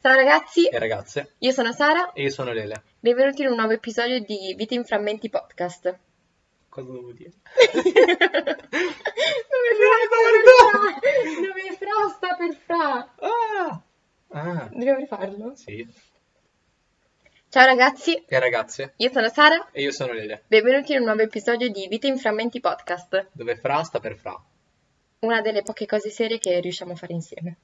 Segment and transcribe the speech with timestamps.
[0.00, 2.82] Ciao ragazzi, e ragazze, io sono Sara, e io sono Lele.
[3.00, 5.98] benvenuti in un nuovo episodio di Vite in Frammenti Podcast.
[6.68, 7.32] Cosa devo dire?
[7.72, 9.96] Dove fra,
[11.40, 13.14] Dove fra sta per fra?
[13.18, 13.82] Ah!
[14.28, 15.54] Ah, Dobbiamo rifarlo?
[15.56, 15.86] sì.
[17.54, 20.42] Ciao ragazzi, E ragazze, io sono Sara, e io sono Lele.
[20.48, 24.36] benvenuti in un nuovo episodio di Vite in Frammenti Podcast, Dove fra sta per fra.
[25.20, 27.56] una delle poche cose serie che riusciamo a fare insieme.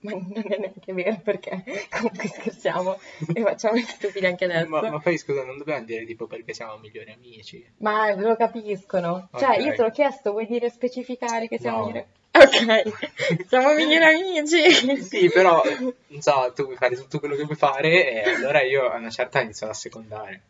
[0.00, 2.98] Ma non è neanche vero perché comunque scherziamo
[3.32, 4.68] e facciamo gli stupidi anche adesso.
[4.68, 7.66] Ma, ma poi scusa, non dobbiamo dire tipo perché siamo migliori amici.
[7.78, 9.30] Ma lo capiscono.
[9.34, 11.86] Cioè, io te l'ho chiesto, vuoi dire specificare che siamo No.
[11.86, 12.06] migliori?
[12.38, 15.02] Ok, siamo migliori amici.
[15.02, 15.62] Sì, però,
[16.06, 19.10] non so, tu vuoi fare tutto quello che vuoi fare e allora io a una
[19.10, 20.40] certa inizio ad assecondare.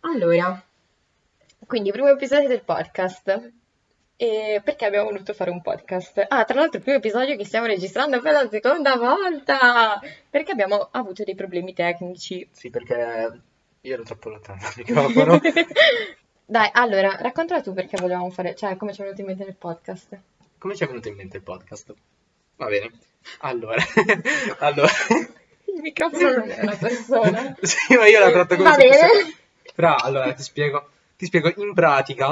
[0.00, 0.62] Allora,
[1.66, 3.52] quindi primo episodio del podcast.
[4.16, 6.26] E perché abbiamo voluto fare un podcast?
[6.28, 10.00] Ah, tra l'altro il primo episodio che stiamo registrando per la seconda volta!
[10.30, 12.48] Perché abbiamo avuto dei problemi tecnici.
[12.52, 13.40] Sì, perché
[13.80, 15.40] io ero troppo lontano dal microfono.
[16.44, 19.56] Dai, allora, raccontala tu perché volevamo fare, cioè come ci è venuto in mente il
[19.56, 20.16] podcast.
[20.62, 21.92] Come ci è venuto in mente il podcast?
[22.54, 22.92] Va bene.
[23.38, 23.82] Allora,
[24.60, 24.92] allora...
[25.64, 27.56] Il microfono non è una persona.
[27.62, 29.34] Sì, ma io la tratto come Va bene.
[29.74, 30.88] Però, allora, ti spiego.
[31.16, 32.28] Ti spiego, in pratica,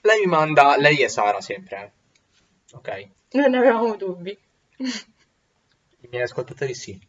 [0.00, 0.76] lei mi manda...
[0.78, 2.76] Lei è Sara, sempre, eh.
[2.76, 3.08] Ok?
[3.34, 4.36] Non avevamo dubbi.
[4.78, 7.00] I miei ascoltatori sì.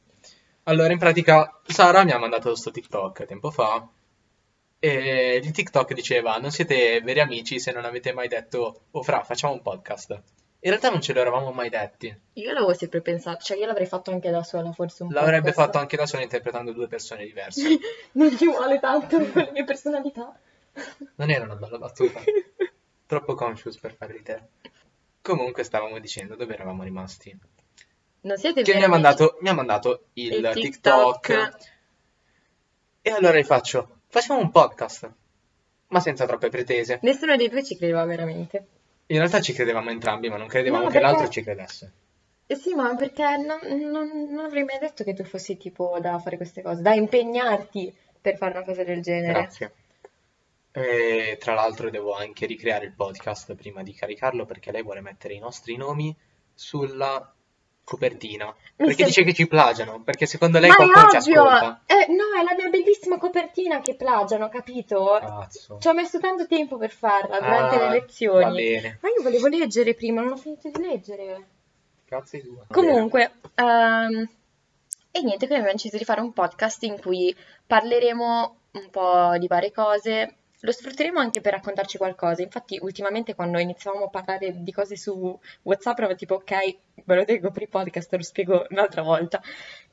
[0.66, 3.89] Allora, in pratica, Sara mi ha mandato questo TikTok tempo fa.
[4.80, 9.23] E il TikTok diceva: Non siete veri amici se non avete mai detto, oh, fra,
[9.23, 10.11] facciamo un podcast.
[10.61, 12.13] In realtà non ce l'eravamo mai detti.
[12.33, 15.58] Io l'avevo sempre pensato, cioè io l'avrei fatto anche da sola, forse un L'avrebbe podcast.
[15.66, 17.77] fatto anche da sola interpretando due persone diverse.
[18.13, 20.38] Non ci vuole tanto per le mie personalità.
[21.16, 22.19] Non era una bella battuta.
[23.05, 24.49] Troppo conscious per far ridere.
[25.21, 27.38] Comunque stavamo dicendo dove eravamo rimasti.
[28.21, 29.02] Non siete Che mi veri ha amici?
[29.02, 31.26] mandato, mi ha mandato il, Il TikTok.
[31.27, 31.67] TikTok.
[33.02, 35.09] E allora gli faccio, facciamo un podcast.
[35.87, 36.99] Ma senza troppe pretese.
[37.02, 38.67] Nessuno dei due ci credeva veramente.
[39.08, 41.92] In realtà ci credevamo entrambi, ma non credevamo No, che perché- l'altro ci credesse.
[42.45, 43.59] Eh sì, ma perché non,
[43.89, 47.95] non- non avrei mai detto che tu fossi tipo da fare queste cose, da impegnarti
[48.21, 49.33] per fare una cosa del genere.
[49.33, 49.73] Grazie.
[50.71, 55.33] E tra l'altro devo anche ricreare il podcast prima di caricarlo perché lei vuole mettere
[55.33, 56.15] i nostri nomi
[56.53, 57.33] sulla
[57.89, 58.45] copertina.
[58.45, 58.54] Mi
[58.86, 61.82] Perché sem- dice che ci plagiano, perché secondo lei Ma qualcuno ci ascolta.
[61.88, 65.17] Eh, no, è la mia bellissima copertina che plagiano, capito?
[65.20, 65.77] Cazzo.
[65.80, 68.44] Ci ho messo tanto tempo per farla durante Ah, le lezioni.
[68.44, 69.00] Va bene.
[69.02, 71.48] Ma io volevo leggere prima, non ho finito di leggere.
[72.05, 72.64] Cazzo di due.
[72.70, 74.30] Comunque, ehm,
[75.11, 77.36] e niente, quindi abbiamo deciso di fare un podcast in cui
[77.66, 82.42] parleremo un po' di varie cose, lo sfrutteremo anche per raccontarci qualcosa.
[82.42, 87.25] Infatti, ultimamente quando iniziavamo a parlare di cose su WhatsApp, ero tipo, ok, ve lo
[87.25, 89.42] tengo per il podcast, lo spiego un'altra volta.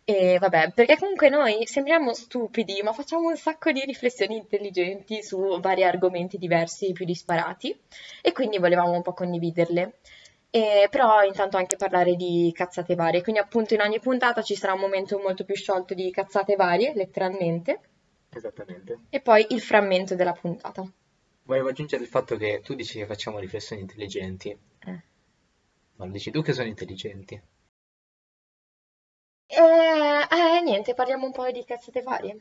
[0.04, 5.59] E vabbè, perché comunque noi sembriamo stupidi, ma facciamo un sacco di riflessioni intelligenti su
[5.60, 7.77] vari argomenti diversi, più disparati,
[8.22, 9.98] e quindi volevamo un po' condividerle.
[10.50, 14.72] E però intanto anche parlare di cazzate varie, quindi appunto in ogni puntata ci sarà
[14.75, 17.81] un momento molto più sciolto di cazzate varie, letteralmente,
[18.36, 18.98] Esattamente.
[19.08, 20.86] e poi il frammento della puntata.
[21.44, 25.02] Volevo aggiungere il fatto che tu dici che facciamo riflessioni intelligenti, Eh.
[25.97, 27.41] ma lo dici tu che sono intelligenti.
[29.48, 32.41] E eh, niente, parliamo un po' di cazzate varie.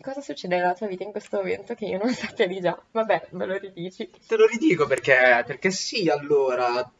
[0.00, 2.82] Cosa succede nella tua vita in questo momento che io non sappia di già?
[2.90, 4.10] Vabbè, me lo ridici.
[4.26, 6.90] Te lo ridico perché, perché sì, allora,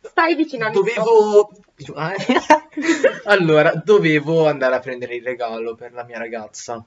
[0.00, 1.50] Stai vicino al dovevo...
[1.94, 2.40] Ah, eh.
[3.24, 6.84] Allora, dovevo andare a prendere il regalo per la mia ragazza,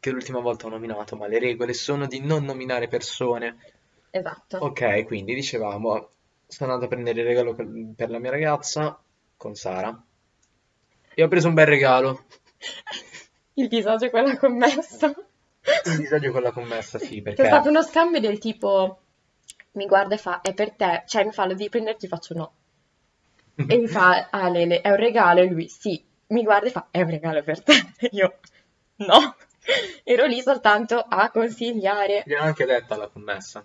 [0.00, 3.56] che l'ultima volta ho nominato, ma le regole sono di non nominare persone.
[4.10, 4.56] Esatto.
[4.58, 6.08] Ok, quindi dicevamo,
[6.46, 9.00] sono andato a prendere il regalo per per la mia ragazza
[9.36, 10.02] con Sara
[11.14, 12.24] e ho preso un bel regalo.
[13.54, 15.08] Il disagio è quella commessa.
[15.08, 17.44] Un disagio con la commessa, sì, C'è perché...
[17.44, 19.00] stato uno scambio del tipo,
[19.72, 22.52] mi guarda e fa, è per te, cioè mi fa, lo devi prenderti, faccio no.
[23.54, 26.88] E mi fa, ah Lele, è un regalo, e lui, sì, mi guarda e fa,
[26.90, 27.74] è un regalo per te.
[27.98, 28.38] E io,
[28.96, 29.36] no.
[30.04, 32.22] Ero lì soltanto a consigliare.
[32.26, 33.64] Gliel'ho anche detta alla commessa.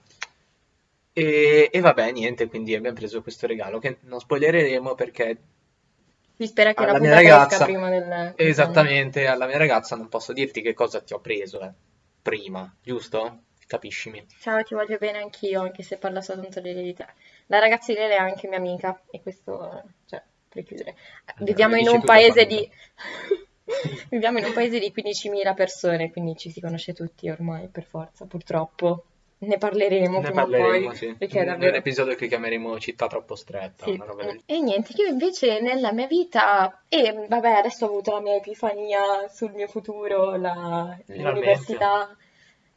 [1.18, 5.38] E, e vabbè, niente, quindi abbiamo preso questo regalo che non spoilereremo perché
[6.36, 8.34] Si spera che la alla mia puntata esca ragazza, prima del...
[8.36, 11.72] esattamente, alla mia ragazza non posso dirti che cosa ti ho preso, eh,
[12.22, 13.44] prima, giusto?
[13.66, 14.26] Capiscimi.
[14.42, 17.06] Ciao, ti voglio bene anch'io, anche se parla soltanto di te.
[17.48, 20.96] La ragazza di Lele è anche mia amica, e questo, cioè, per chiudere.
[21.38, 22.70] Viviamo in un paese di...
[24.10, 28.26] Viviamo in un paese di 15.000 persone, quindi ci si conosce tutti ormai, per forza,
[28.26, 29.06] purtroppo.
[29.40, 31.16] ne parleremo Ne prima o parleremo, poi, sì.
[31.18, 31.72] perché è davvero...
[31.72, 33.98] un episodio che chiameremo Città troppo stretta, Sì.
[33.98, 38.36] del E niente, io invece nella mia vita, e vabbè, adesso ho avuto la mia
[38.36, 42.16] epifania sul mio futuro, la- l'università,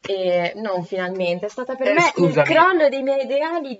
[0.01, 2.47] e non finalmente, è stata per Eh, me il scusami.
[2.49, 3.79] crollo dei miei ideali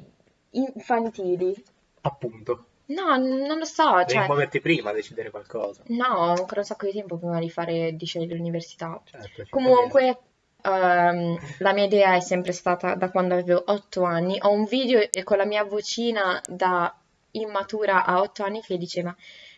[0.51, 1.55] infantili.
[2.03, 2.65] Appunto.
[2.89, 5.83] No, non lo so, Devi cioè, muoverti prima a decidere qualcosa.
[5.89, 9.01] no, ho ancora un sacco di tempo prima di fare, di scegliere l'università.
[9.05, 9.51] Certo, ci bene.
[9.51, 10.19] Comunque,
[10.63, 14.39] ehm, la mia idea è sempre stata da quando avevo 8 anni.
[14.41, 16.95] Ho un video e- con la mia vocina da
[17.33, 19.15] immatura a 8 anni che diceva: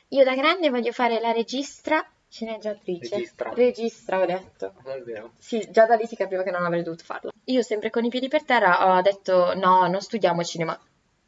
[0.09, 3.15] Io da grande voglio fare la registra, sceneggiatrice.
[3.15, 3.53] Registra.
[3.55, 4.75] Registra, ho detto.
[4.83, 5.35] Non è vero.
[5.39, 7.31] Sì, già da lì si capiva che non avrei dovuto farlo.
[7.45, 10.77] Io, sempre con i piedi per terra, ho detto: No, non studiamo cinema,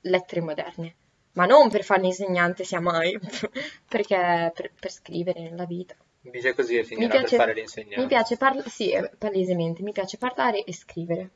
[0.01, 0.95] lettere moderne.
[1.33, 3.19] Ma non per fare l'insegnante, sia mai,
[3.89, 5.95] perché per, per scrivere nella vita.
[6.21, 8.01] Dice così e Mi finirà per piace, fare l'insegnante.
[8.01, 11.31] mi piace parlare, sì, eh, palesemente, mi piace parlare e scrivere.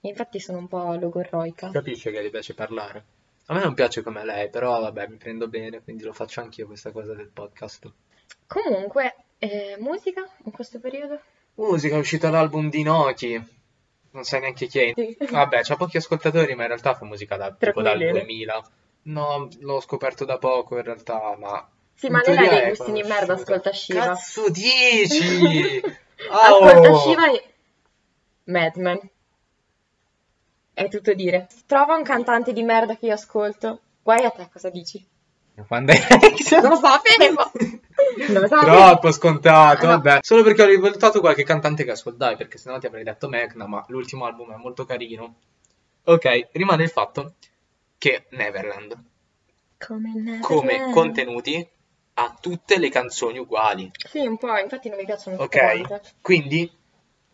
[0.00, 1.70] E infatti sono un po' logorroica.
[1.70, 3.04] Capisce che gli piace parlare.
[3.46, 6.66] A me non piace come lei, però vabbè, mi prendo bene, quindi lo faccio anch'io
[6.66, 7.90] questa cosa del podcast.
[8.46, 11.20] Comunque, eh, musica in questo periodo?
[11.54, 13.42] Musica è uscita l'album di Noki.
[14.10, 14.92] Non sai neanche chi è.
[14.94, 15.16] Sì.
[15.30, 18.12] Vabbè, c'ha pochi ascoltatori, ma in realtà fa musica da, tipo dal Tranquillo.
[18.12, 18.70] 2000.
[19.08, 21.66] No, l'ho scoperto da poco in realtà, ma...
[21.94, 24.04] Sì, in ma lei ha dei è gusti di merda, ascolta Shiva.
[24.06, 25.80] Cazzo dici?
[26.30, 26.98] Ascolta Oh!
[26.98, 27.44] Shiva e...
[28.44, 29.00] Mad Men.
[30.74, 31.48] È tutto dire.
[31.66, 33.80] Trova un cantante di merda che io ascolto.
[34.02, 35.04] Guai a te, cosa dici?
[35.66, 35.98] Quando è...
[36.60, 37.50] Non lo sapevo!
[38.28, 38.76] Non lo sapevo!
[38.76, 40.00] Troppo scontato, Ah, no.
[40.00, 40.18] vabbè.
[40.22, 43.84] Solo perché ho rivalutato qualche cantante che ascoltai, perché sennò ti avrei detto Mecna, ma
[43.88, 45.34] l'ultimo album è molto carino.
[46.04, 47.34] Ok, rimane il fatto
[47.98, 48.96] che Neverland,
[49.78, 50.42] Come Neverland.
[50.42, 51.68] come contenuti,
[52.14, 53.90] ha tutte le canzoni uguali.
[54.08, 55.86] Sì, un po', infatti non mi piacciono tutte Ok?
[55.86, 56.08] quante.
[56.20, 56.70] Quindi,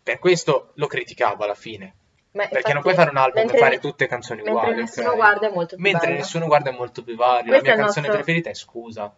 [0.03, 1.95] per questo lo criticavo alla fine.
[2.35, 4.81] Ma Perché non infatti, puoi fare un album mentre- e fare tutte canzoni mentre uguali,
[4.81, 5.15] nessuno ok?
[5.15, 6.19] guarda è molto più Mentre bello.
[6.19, 7.45] nessuno guarda è molto più vario.
[7.47, 9.15] Questo La è mia il canzone nostro- preferita è Scusa.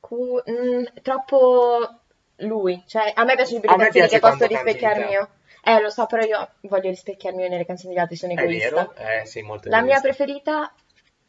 [0.00, 1.88] Cu- mm, troppo
[2.36, 4.54] lui, cioè a me piace di più A le me canzoni piace che posso quando
[4.54, 5.12] canti rispecchiarmi te.
[5.12, 5.28] io.
[5.76, 8.68] Eh, lo so, però io voglio rispecchiarmi nelle canzoni degli altri, sono È egoista.
[8.74, 8.94] vero?
[8.96, 10.08] Eh, sei molto La mia egoista.
[10.08, 10.72] preferita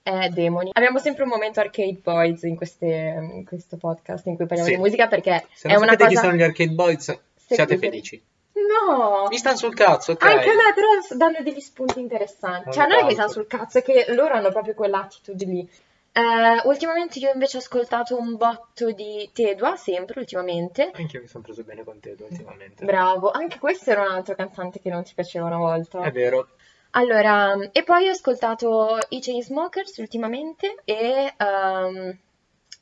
[0.01, 0.69] è Demoni.
[0.73, 4.75] Abbiamo sempre un momento Arcade Boys in, queste- in questo podcast in cui parliamo Sì.
[4.75, 6.25] di musica perché Se è non una sapete chi cosa...
[6.27, 8.23] sono gli Arcade Boys, siate felici.
[8.53, 9.27] No!
[9.29, 10.23] Mi stanno sul cazzo, ok?
[10.23, 10.45] Anche
[10.75, 12.65] però danno degli spunti interessanti.
[12.65, 15.45] Non Cioè, non è che mi stanno sul cazzo, è che loro hanno proprio quell'attitude
[15.45, 15.69] lì.
[16.11, 20.91] Eh, ultimamente io invece ho ascoltato un botto di Tedua, sempre ultimamente.
[20.93, 22.83] Anche io mi sono preso bene con te ultimamente.
[22.83, 26.01] Bravo, anche questo era un altro cantante che non ti piaceva una volta.
[26.01, 26.47] È vero.
[26.91, 32.17] Allora, e poi ho ascoltato i Chainsmokers ultimamente e ehm,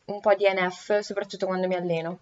[0.05, 2.19] un po' di NF, soprattutto quando mi alleno.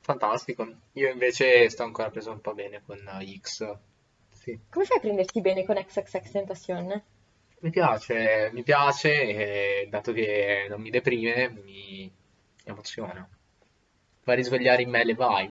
[0.00, 0.66] Fantastico.
[0.92, 3.76] Io invece sto ancora preso un po' bene con uh, X.
[4.32, 4.58] Sì.
[4.68, 7.02] Come fai a prenderti bene con XXX Tentacion?
[7.60, 12.10] Mi piace, mi piace e dato che non mi deprime, mi
[12.64, 13.28] emoziona.
[14.20, 15.48] Fa risvegliare in me le vibe.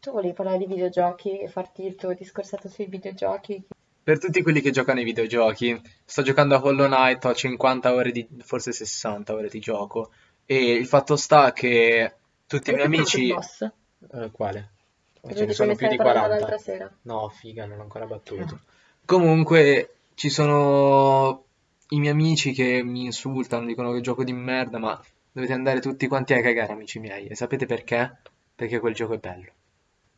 [0.00, 3.62] Tu volevi parlare di videogiochi e farti il tuo discorsetto sui videogiochi?
[4.02, 8.10] Per tutti quelli che giocano ai videogiochi, sto giocando a Hollow Knight, ho 50 ore
[8.10, 10.10] di, forse 60 ore di gioco.
[10.46, 12.14] E il fatto sta che
[12.46, 13.32] tutti i miei amici...
[13.32, 13.70] boss?
[14.10, 14.70] Eh, quale?
[15.12, 16.46] Ce ne di cui sono mi più stavi di parlando 40.
[16.46, 16.98] l'altra sera.
[17.02, 18.60] No, figa, non l'ho ancora battuto.
[19.04, 21.44] Comunque, ci sono
[21.88, 25.00] i miei amici che mi insultano, dicono che gioco di merda, ma
[25.30, 27.26] dovete andare tutti quanti a cagare, amici miei.
[27.26, 28.18] E sapete perché?
[28.54, 29.52] Perché quel gioco è bello.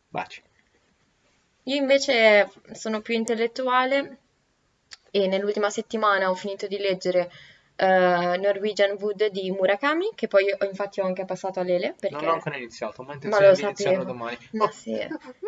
[0.09, 0.43] Baci.
[1.65, 4.19] Io invece sono più intellettuale
[5.11, 7.31] e nell'ultima settimana ho finito di leggere
[7.77, 12.17] eh, Norwegian Wood di Murakami, che poi ho, infatti ho anche passato a Lele, perché...
[12.17, 14.39] Non ho ancora iniziato, ma Ma intenzione lo di iniziarlo domani.
[14.53, 14.93] Ma sì,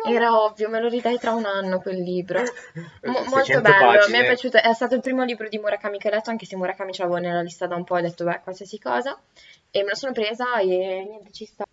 [0.05, 2.41] era ovvio, me lo ridai tra un anno quel libro.
[3.03, 4.17] Mo- 600 molto bello, pagine.
[4.17, 6.57] mi è piaciuto, è stato il primo libro di Murakami che ho letto, anche se
[6.57, 9.17] Murakami ce l'avevo nella lista da un po', ho detto beh, qualsiasi cosa,
[9.71, 11.65] e me la sono presa e niente, ci sta.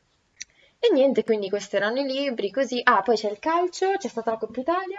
[0.78, 2.80] E niente, quindi questi erano i libri, così.
[2.84, 4.98] Ah, poi c'è il calcio, c'è stata la Coppa Italia.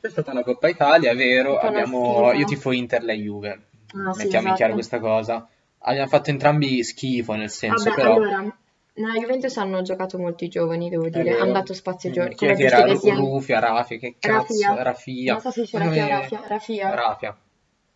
[0.00, 1.58] C'è stata una Coppa Italia, è vero.
[1.58, 2.32] Abbiamo...
[2.32, 3.70] Io tifo Inter, lei Juve.
[3.94, 4.74] Ah, sì, Mettiamo in chiaro esatto.
[4.74, 5.48] questa cosa.
[5.84, 8.14] Abbiamo fatto entrambi schifo, nel senso, Vabbè, però...
[8.14, 8.56] allora,
[8.94, 12.54] nella Juventus hanno giocato molti giovani, devo dire, hanno dato spazio ai giovani, Chi è
[12.54, 12.82] che era?
[12.84, 13.14] che sia.
[13.14, 14.54] Rufia, Rafia, che cazzo?
[14.74, 14.82] Rafia.
[14.82, 15.32] Rafia.
[15.32, 16.94] Non so se Ma Rafia come- Rafia, Rafia.
[16.94, 17.36] Rafia.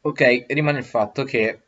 [0.03, 1.61] Ok, rimane il fatto che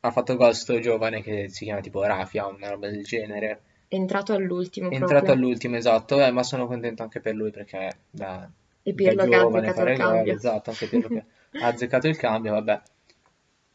[0.00, 3.60] ha fatto gol sto giovane che si chiama tipo Rafia, una roba del genere.
[3.88, 5.34] È entrato all'ultimo È entrato proprio.
[5.34, 8.48] all'ultimo, esatto, eh, ma sono contento anche per lui perché da,
[8.82, 11.24] E da Pirlo ha giovane fare gol, esatto, anche Pirlo che
[11.60, 12.80] ha azzeccato il cambio, vabbè.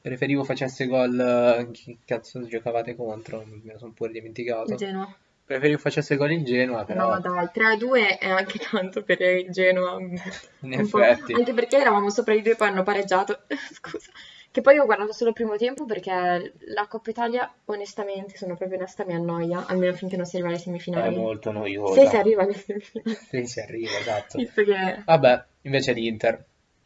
[0.02, 3.44] Preferivo facesse gol, eh, chi cazzo giocavate contro?
[3.46, 4.74] Me lo sono pure dimenticato.
[4.76, 5.14] Genoa.
[5.46, 7.14] Preferivo facesse gol in Genoa, però...
[7.14, 10.00] No, dai, 3-2 è anche tanto per il Genoa.
[10.62, 11.00] In po'.
[11.02, 11.34] effetti.
[11.34, 13.42] Anche perché eravamo sopra i due e poi hanno pareggiato.
[13.74, 14.10] Scusa.
[14.50, 18.78] Che poi ho guardato solo il primo tempo perché la Coppa Italia, onestamente, sono proprio
[18.80, 21.16] onesta, mi annoia, almeno finché non si arriva alle È semifinali.
[21.16, 22.10] molto Se noiosa.
[22.10, 23.16] si arriva alle semifinali.
[23.30, 24.38] Sì, si arriva, esatto.
[24.38, 25.02] Visto che...
[25.06, 26.44] Vabbè, invece l'Inter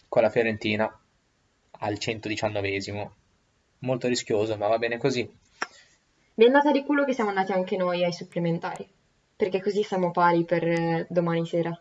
[0.08, 1.00] con la Fiorentina
[1.80, 3.10] al 119esimo.
[3.80, 5.30] Molto rischioso, ma va bene così.
[6.36, 8.88] Mi è andata di culo che siamo andati anche noi ai supplementari,
[9.36, 11.80] perché così siamo pari per eh, domani sera.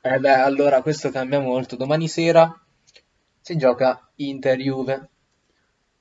[0.00, 1.76] Eh beh, allora questo cambia molto.
[1.76, 2.60] Domani sera
[3.40, 5.08] si gioca Inter-Juve.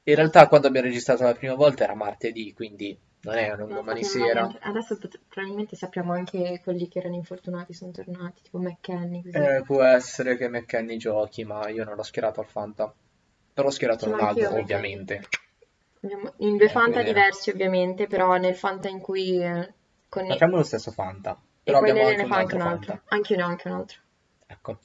[0.04, 3.76] In realtà quando abbiamo registrato la prima volta era martedì, quindi non è un No,
[3.76, 4.50] domani sera.
[4.62, 9.38] Adesso pot- probabilmente sappiamo anche quelli che erano infortunati sono tornati, tipo McKenny, così.
[9.38, 12.94] Eh, può essere che McKenny giochi, ma io non l'ho schierato al Fanta.
[13.54, 15.22] Però ho schierato Sì, ma Ronaldo, anch'io, ovviamente.
[16.38, 17.14] In due Eh, Fanta vedere.
[17.14, 19.74] diversi ovviamente, però nel Fanta in cui eh,
[20.08, 22.40] con i- Facciamo lo stesso Fanta, e però poi abbiamo Lele anche ne un fa
[22.40, 22.94] anche altro un altro.
[22.94, 23.16] Fanta.
[23.16, 24.00] Anche io ne ho anche un altro.
[24.48, 24.80] Ecco.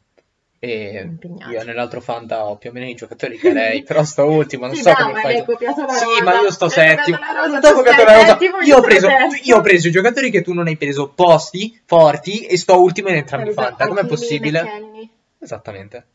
[0.64, 1.16] E
[1.50, 4.76] io nell'altro Fanta ho più o meno i giocatori che lei, però sto ultimo, non
[4.76, 5.44] Sì, so dai, come fai
[5.88, 7.18] Sì, ma io sto settimo.
[7.60, 8.38] tu copiato la rosa.
[8.64, 9.08] Io ho preso,
[9.42, 13.08] io ho preso i giocatori che tu non hai preso opposti, forti, e sto ultimo
[13.08, 13.88] in entrambi i Esatto, Fanta.
[13.88, 14.62] Com'è possibile?
[14.62, 15.08] McKennie.
[15.40, 16.06] Esattamente.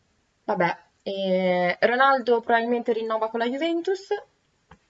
[0.46, 4.08] Vabbè, e Ronaldo probabilmente rinnova con la Juventus.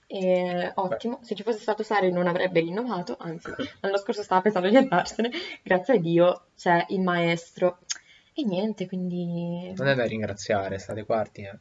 [0.06, 3.50] E ottimo, se ci fosse stato Sarri non avrebbe rinnovato, anzi,
[3.80, 5.32] l'anno scorso stava pensando di andarsene.
[5.64, 7.78] Grazie a Dio c'è il maestro.
[8.38, 9.72] E niente, quindi...
[9.76, 11.40] Non è da ringraziare, state quarti.
[11.42, 11.58] Eh.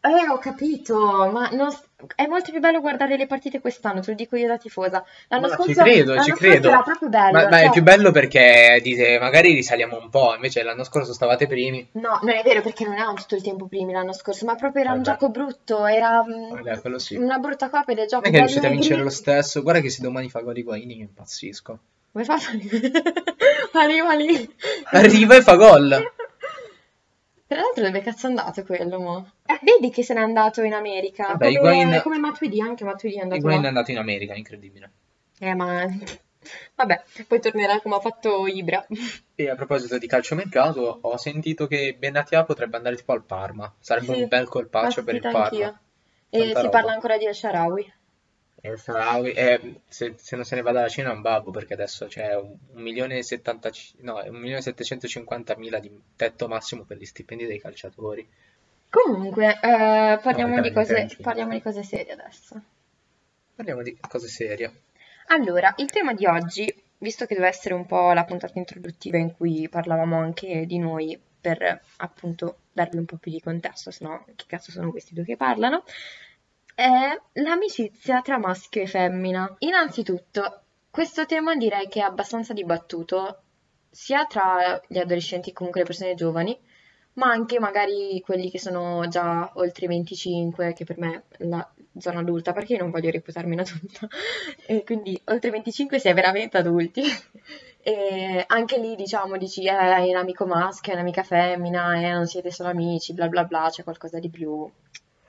[0.00, 0.96] Eh, ho capito,
[1.30, 1.68] ma non
[2.14, 5.04] è molto più bello guardare le partite quest'anno, te lo dico io da tifosa.
[5.28, 6.68] L'anno Ma scorso, ci credo, l'anno ci scorso credo.
[6.68, 10.34] era proprio bello, Ma, ma è cioè- più bello perché dite, magari risaliamo un po',
[10.34, 11.86] invece l'anno scorso stavate primi.
[11.92, 14.82] No, non è vero perché non erano tutto il tempo primi l'anno scorso, ma proprio
[14.84, 15.10] era un Vabbè.
[15.18, 17.16] gioco brutto, era mm, Vabbè, quello sì.
[17.16, 19.60] una brutta copia del gioco Non è che riuscite a vincere lo stesso.
[19.62, 21.78] Guarda che se domani fa gol Higuain io impazzisco.
[22.16, 22.58] Come fa a fare?
[23.84, 24.48] Arriva lì.
[24.84, 25.90] Arriva e fa gol.
[27.46, 29.30] Tra l'altro dove cazzo è andato quello, mo?
[29.44, 33.16] Eh, vedi che se n'è andato in America, Vabbè, come, Higuain- come Matuidi, anche Matuidi
[33.16, 33.68] è andato Higuain è là.
[33.68, 34.90] andato in America, incredibile.
[35.40, 35.84] Eh, ma...
[36.74, 38.82] Vabbè, poi tornerà come ha fatto Ibra.
[39.34, 43.70] E a proposito di calciomercato, ho sentito che Benatia potrebbe andare tipo al Parma.
[43.78, 45.42] Sarebbe Sì, un bel colpaccio per il Parma.
[45.44, 45.78] anch'io.
[46.30, 46.68] E Tanta si roba.
[46.70, 47.92] parla ancora di El Shaarawy.
[48.62, 51.74] Il Sarawi- eh, se, se non se ne va dalla Cina è un babbo perché
[51.74, 56.84] adesso c'è un, un milione e settantaci- no, un milione e settecentocinquantamila di tetto massimo
[56.84, 58.26] per gli stipendi dei calciatori.
[58.88, 62.60] Comunque, eh, parliamo, No, di cose, parliamo di cose serie adesso.
[63.54, 64.72] Parliamo di cose serie.
[65.28, 69.34] Allora, il tema di oggi, visto che deve essere un po' la puntata introduttiva in
[69.34, 74.24] cui parlavamo anche di noi per appunto darvi un po' più di contesto, se no
[74.34, 75.84] che cazzo sono questi due che parlano,
[76.76, 79.56] è l'amicizia tra maschio e femmina.
[79.60, 83.40] Innanzitutto, questo tema direi che è abbastanza dibattuto
[83.90, 86.56] sia tra gli adolescenti, comunque le persone giovani,
[87.14, 91.66] ma anche magari quelli che sono già oltre i 25, che per me è la
[91.98, 94.06] zona adulta, perché io non voglio reputarmi una adulta,
[94.66, 97.02] e quindi oltre i 25 si è veramente adulti.
[97.86, 102.26] E anche lì diciamo, dici, eh, hai un amico maschio, hai un'amica femmina, eh, non
[102.26, 104.68] siete solo amici, bla bla bla, c'è qualcosa di più.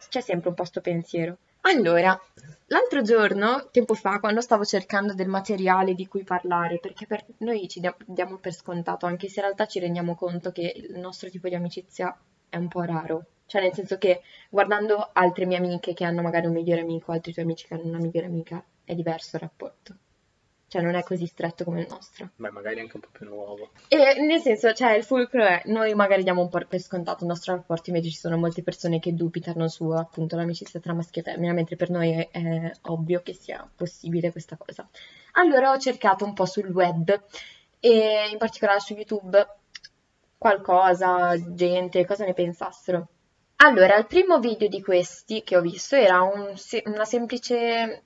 [0.10, 1.38] C'è sempre un po' sto pensiero.
[1.62, 2.20] Allora,
[2.68, 7.68] l'altro giorno, tempo fa, quando stavo cercando del materiale di cui parlare, perché per noi
[7.68, 11.30] ci dia- diamo per scontato, anche se in realtà ci rendiamo conto che il nostro
[11.30, 12.18] tipo di amicizia
[12.50, 13.26] è un po' raro.
[13.46, 17.34] Cioè, nel senso che guardando altre mie amiche che hanno magari un migliore amico, altri
[17.34, 19.96] tuoi amici che hanno una migliore amica, è diverso il rapporto.
[20.70, 22.32] Cioè, non è così stretto come il nostro.
[22.36, 23.70] Beh, magari anche un po' più nuovo.
[23.88, 27.30] E nel senso, cioè, il fulcro è, noi magari diamo un po' per scontato il
[27.30, 31.24] nostro rapporto, invece ci sono molte persone che dubitano su appunto l'amicizia tra maschio e
[31.24, 34.90] femmina, mentre per noi è, è ovvio che sia possibile questa cosa.
[35.34, 37.18] Allora ho cercato un po' sul web
[37.80, 39.48] e in particolare su YouTube
[40.38, 43.08] qualcosa, gente, cosa ne pensassero.
[43.58, 46.54] Allora, il primo video di questi che ho visto era un
[46.86, 48.02] una semplice...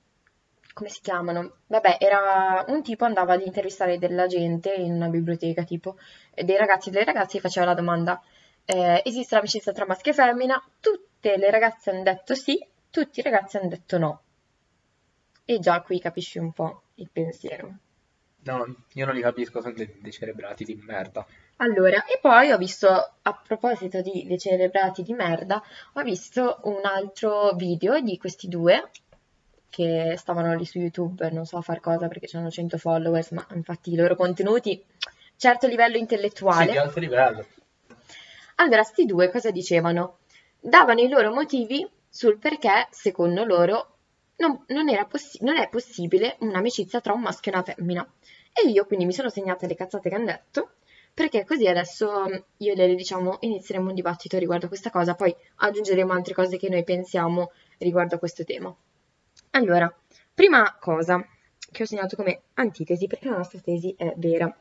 [0.73, 1.57] come si chiamano?
[1.67, 5.97] Vabbè, era un tipo andava ad intervistare della gente in una biblioteca, tipo,
[6.33, 8.21] dei ragazzi e delle ragazze e faceva la domanda,
[8.65, 10.63] eh, esiste l'amicizia tra maschio e femmina?
[10.79, 14.21] Tutte le ragazze hanno detto sì, tutti i ragazzi hanno detto no.
[15.45, 17.75] E già qui capisci un po' il pensiero.
[18.43, 21.25] No, io non li capisco, sono dei, dei cerebrati di merda.
[21.57, 25.61] Allora, e poi ho visto, a proposito di dei celebrati di merda,
[25.93, 28.89] ho visto un altro video di questi due
[29.71, 33.47] che stavano lì su YouTube, non so a far cosa perché hanno 100 followers, ma
[33.55, 34.83] infatti i loro contenuti,
[35.37, 36.71] certo livello Sì, intellettuale.
[36.71, 37.45] di alto livello.
[38.55, 40.19] Allora, sti due cosa dicevano?
[40.59, 43.95] Davano i loro motivi sul perché, secondo loro,
[44.37, 48.13] non, non era possi- non è possibile un'amicizia tra un maschio e una femmina.
[48.53, 50.71] E io quindi mi sono segnata le cazzate che hanno detto,
[51.13, 55.15] perché così adesso mm, io e Lele diciamo inizieremo un dibattito riguardo a questa cosa,
[55.15, 58.75] poi aggiungeremo altre cose che noi pensiamo riguardo a questo tema.
[59.51, 59.93] Allora,
[60.33, 61.25] prima cosa
[61.71, 64.53] che ho segnato come antitesi, perché la nostra tesi è vera.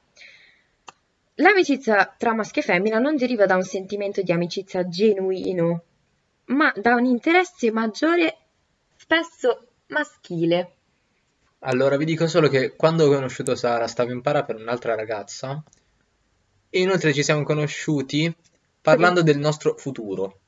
[1.34, 5.82] L'amicizia tra maschio e femmina non deriva da un sentimento di amicizia genuino,
[6.46, 8.36] ma da un interesse maggiore,
[8.96, 10.74] spesso maschile.
[11.60, 15.62] Allora, vi dico solo che quando ho conosciuto Sara stavo in para per un'altra ragazza
[16.68, 18.34] e inoltre ci siamo conosciuti
[18.80, 20.38] parlando del nostro futuro.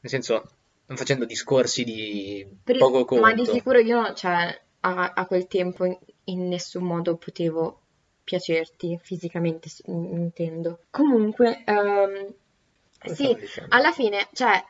[0.00, 0.50] Nel senso,
[0.90, 3.24] non facendo discorsi di Per- poco conto.
[3.24, 7.80] Ma di sicuro io, cioè, a, a quel tempo in, in nessun modo potevo
[8.24, 10.80] piacerti fisicamente, intendo.
[10.90, 13.36] Comunque, Cosa sì,
[13.68, 14.62] alla fine, cioè,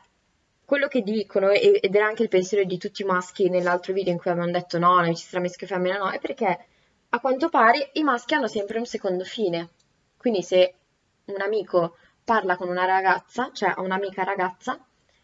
[0.63, 4.19] quello che dicono, ed era anche il pensiero di tutti i maschi nell'altro video in
[4.19, 6.65] cui avevano detto no, l'amicizia tra maschio e femmina no, è perché
[7.09, 9.69] a quanto pare i maschi hanno sempre un secondo fine.
[10.17, 10.75] Quindi se
[11.25, 14.79] un amico parla con una ragazza, cioè ha un'amica ragazza,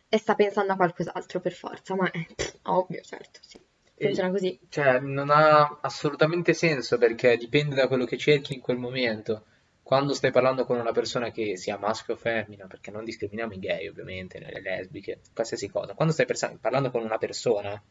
[0.09, 3.59] e sta pensando a qualcos'altro per forza, ma è pff, ovvio, certo, sì.
[3.99, 4.59] Funziona così.
[4.69, 9.45] Cioè, non ha assolutamente senso perché dipende da quello che cerchi in quel momento.
[9.81, 13.59] Quando stai parlando con una persona che sia maschio o femmina, perché non discriminiamo i
[13.59, 15.93] gay, ovviamente, le lesbiche, qualsiasi cosa.
[15.93, 17.81] Quando stai persa- parlando con una persona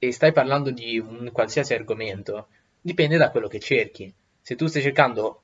[0.00, 2.48] e stai parlando di un qualsiasi argomento,
[2.80, 4.12] dipende da quello che cerchi.
[4.40, 5.42] Se tu stai cercando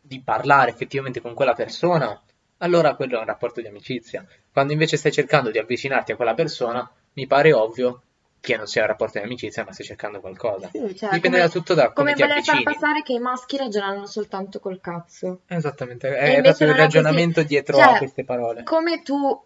[0.00, 2.20] di parlare effettivamente con quella persona,
[2.62, 4.24] allora quello è un rapporto di amicizia.
[4.52, 8.02] Quando invece stai cercando di avvicinarti a quella persona, mi pare ovvio
[8.40, 10.68] che non sia un rapporto di amicizia, ma stai cercando qualcosa.
[10.72, 13.56] Sì, cioè, Dipende da tutto da come come ti voler far passare che i maschi
[13.56, 15.42] ragionano soltanto col cazzo.
[15.46, 16.96] Esattamente, è proprio il è così.
[16.96, 18.62] ragionamento dietro Cioè, a queste parole.
[18.64, 19.40] come tu,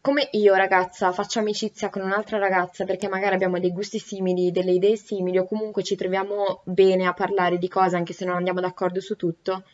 [0.00, 4.72] come io ragazza, faccio amicizia con un'altra ragazza perché magari abbiamo dei gusti simili, delle
[4.72, 8.60] idee simili o comunque ci troviamo bene a parlare di cose anche se non andiamo
[8.60, 9.64] d'accordo su tutto,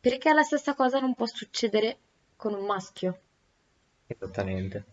[0.00, 1.96] perché la stessa cosa non può succedere
[2.38, 3.18] con un maschio.
[4.06, 4.84] Esattamente.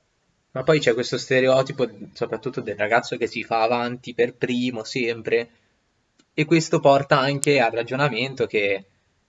[0.51, 5.49] Ma poi c'è questo stereotipo, soprattutto del ragazzo che si fa avanti per primo sempre,
[6.33, 8.85] e questo porta anche al ragionamento che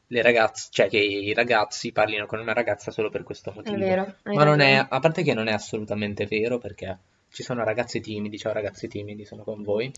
[0.06, 3.76] le ragazze, cioè che i ragazzi parlino con una ragazza solo per questo È motivo.
[3.76, 7.64] vero, hai Ma non è, a parte che non è assolutamente vero, perché ci sono
[7.64, 9.92] ragazzi timidi, ciao ragazzi timidi, sono con voi,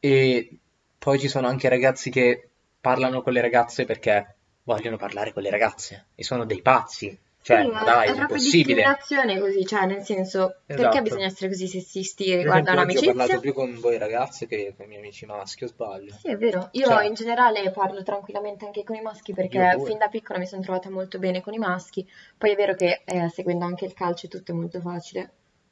[0.00, 0.58] e
[0.96, 2.48] poi ci sono anche ragazzi che
[2.80, 7.18] parlano con le ragazze perché vogliono parlare con le ragazze, e sono dei pazzi.
[7.40, 11.02] Sì, Cioè, ma è, dai, è è proprio discriminazione così, cioè nel senso, perché Esatto.
[11.02, 13.38] bisogna essere così sessisti riguardo a esempio, oggi ho parlato un'amicizia?
[13.38, 16.12] più con voi ragazze che con i miei amici maschi, o sbaglio?
[16.12, 16.68] Sì, è vero.
[16.72, 20.38] Io Cioè, in generale parlo tranquillamente anche con i maschi io perché fin da piccola
[20.38, 22.08] mi sono trovata molto bene con i maschi.
[22.38, 25.30] Poi è vero che eh, seguendo anche il calcio tutto è molto facile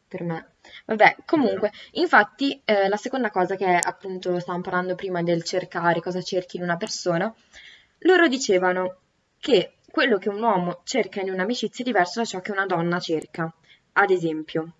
[0.09, 0.57] per me.
[0.87, 6.21] Vabbè, comunque, infatti eh, la seconda cosa che appunto stavamo parlando prima del cercare, cosa
[6.23, 7.35] cerchi in una persona,
[8.03, 8.97] loro dicevano
[9.39, 12.99] che quello che un uomo cerca in un'amicizia è diverso da ciò che una donna
[12.99, 13.53] cerca.
[13.95, 14.73] Ad esempio,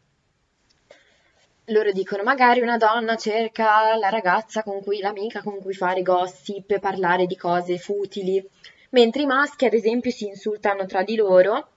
[1.67, 6.79] loro dicono magari una donna cerca la ragazza con cui, l'amica con cui fare gossip,
[6.79, 8.45] parlare di cose futili,
[8.91, 11.69] mentre i maschi, ad esempio, si insultano tra di loro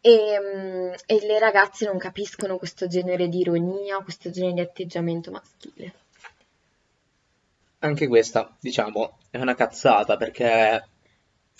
[0.00, 5.30] e, mm, e le ragazze non capiscono questo genere di ironia, questo genere di atteggiamento
[5.30, 5.92] maschile.
[7.84, 10.88] Anche questa, diciamo, è una cazzata perché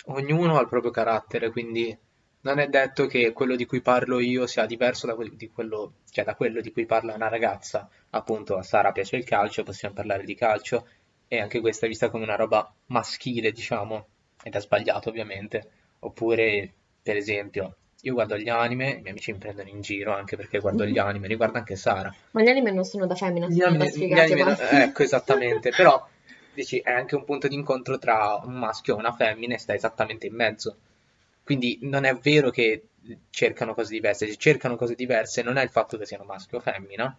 [0.05, 1.95] ognuno ha il proprio carattere, quindi
[2.41, 5.97] non è detto che quello di cui parlo io sia diverso da, quel- di quello,
[6.09, 7.87] cioè da quello di cui parla una ragazza.
[8.09, 10.87] Appunto, a Sara piace il calcio, possiamo parlare di calcio,
[11.27, 14.07] e anche questa è vista come una roba maschile, diciamo,
[14.41, 15.69] ed è sbagliato ovviamente.
[15.99, 20.35] Oppure, per esempio, io guardo gli anime, i miei amici mi prendono in giro anche
[20.35, 22.11] perché guardo gli anime, riguarda anche Sara.
[22.31, 26.03] Ma gli anime non sono da femmina, sono da anime, sfigati anime- ecco, esattamente, però
[26.55, 29.73] dici, è anche un punto di incontro tra un maschio e una femmina e sta
[29.73, 30.77] esattamente in mezzo.
[31.43, 32.87] Quindi non è vero che
[33.29, 36.61] cercano cose diverse, se cercano cose diverse non è il fatto che siano maschio o
[36.61, 37.15] femmina,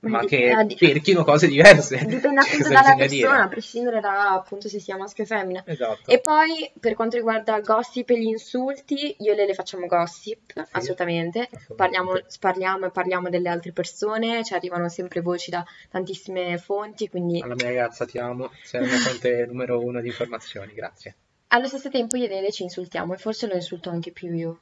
[0.00, 1.96] Ma che di- cerchino cose diverse.
[2.06, 3.26] Dipende Cioè, appunto cosa dalla dire?
[3.26, 5.62] persona, a prescindere da appunto se sia maschio o femmina.
[5.66, 6.10] Esatto.
[6.10, 10.52] E poi per quanto riguarda il gossip e gli insulti, io e Lele facciamo gossip,
[10.52, 11.40] Sì, assolutamente.
[11.40, 11.74] assolutamente.
[11.74, 17.40] Parliamo, parliamo e parliamo delle altre persone, ci arrivano sempre voci da tantissime fonti, quindi
[17.40, 21.14] Alla mia ragazza ti amo, sei la mia fonte numero uno di informazioni, grazie.
[21.48, 24.58] allo stesso tempo io e Lele ci insultiamo e forse lo insulto anche più io.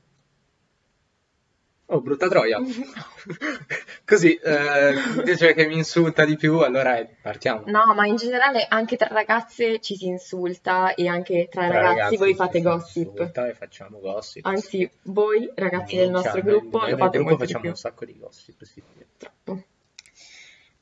[1.86, 2.58] Oh, brutta troia.
[4.06, 7.64] Così, eh, invece che mi insulta di più, allora eh, partiamo.
[7.66, 11.96] No, ma in generale anche tra ragazze ci si insulta e anche tra Tra ragazzi
[11.96, 12.96] ragazzi voi fate si gossip.
[12.96, 14.46] insulta e facciamo gossip.
[14.46, 17.76] Anzi, voi ragazzi del nostro gruppo noi lo nel fate gruppo molto di facciamo un
[17.76, 18.82] sacco di gossip, sì.
[19.18, 19.62] Troppo.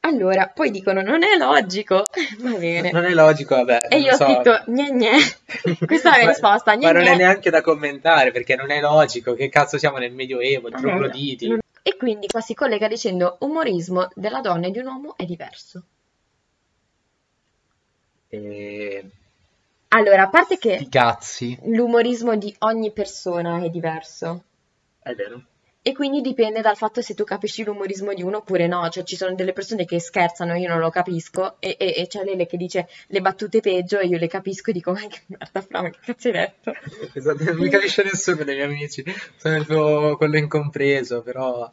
[0.05, 2.03] Allora, poi dicono, non è logico.
[2.41, 2.91] Va bene.
[2.91, 3.87] Non è logico, vabbè.
[3.89, 4.25] E io ho so.
[4.25, 5.11] scritto, gne gne.
[5.87, 9.35] Questa è la risposta, gne Ma non è neanche da commentare perché non è logico.
[9.35, 11.47] Che cazzo siamo nel Medioevo, Ah, trogloditi.
[11.49, 15.25] non- E quindi qua si collega dicendo, umorismo della donna e di un uomo è
[15.25, 15.83] diverso.
[18.29, 19.05] E...
[19.89, 21.57] Allora, a parte che cazzi.
[21.65, 24.43] l'umorismo di ogni persona è diverso.
[25.03, 25.43] È vero.
[25.85, 28.89] E quindi dipende dal fatto se tu capisci l'umorismo di uno oppure no.
[28.89, 32.23] Cioè, ci sono delle persone che scherzano, io non lo capisco, e, e, e c'è
[32.23, 35.61] Lele che dice le battute peggio, e io le capisco e dico, ma che merda,
[35.61, 36.73] fra, ma che cazzo hai detto?
[37.15, 39.05] Esatto, non mi capisce nessuno dei miei amici.
[39.37, 41.69] Sono il tuo- quello incompreso, però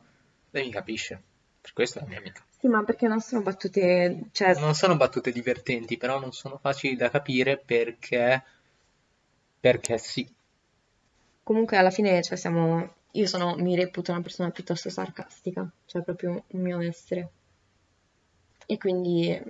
[0.49, 1.21] lei mi capisce.
[1.61, 2.43] Per questo è la mia amica.
[2.59, 6.95] Sì, ma perché non sono battute, cioè, Non sono battute divertenti, però non sono facili
[6.95, 8.43] da capire perché...
[9.59, 10.27] Perché sì.
[11.43, 16.43] comunque alla fine, cioè, siamo, io sono, mi reputo una persona piuttosto sarcastica, cioè proprio
[16.47, 17.29] un mio essere.
[18.65, 19.41] E quindi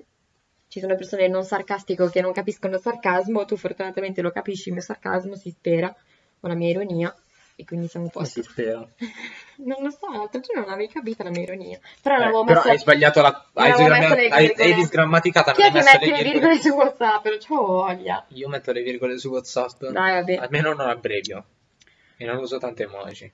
[0.69, 4.76] ci sono persone non sarcastiche che non capiscono il sarcasmo, tu fortunatamente lo capisci, il
[4.76, 5.93] mio sarcasmo, si spera,
[6.39, 7.13] o la mia ironia,
[7.56, 8.41] e quindi siamo a posto.
[8.41, 8.88] si spera.
[9.60, 11.78] Non lo so, l'altro giorno non avevi capito la mia ironia.
[12.02, 12.69] Però Eh, però messo...
[12.69, 13.50] hai sbagliato la...
[13.56, 16.32] Hai, sgramma- hai, hai disgrammaticata, Chi è che mette le le virgole.
[16.32, 17.26] virgole su WhatsApp?
[17.26, 18.26] Non c'ho voglia.
[18.30, 19.84] Io metto le virgole su WhatsApp.
[19.88, 20.36] Dai, vabbè.
[20.36, 21.45] Almeno non abbrevio.
[22.15, 23.30] E non uso tante emoji.